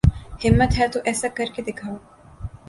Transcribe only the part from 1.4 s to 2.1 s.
کے دکھاؤ